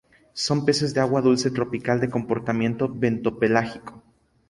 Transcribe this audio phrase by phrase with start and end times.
[0.33, 4.01] Son peces de agua dulce tropical, de comportamiento bentopelágico.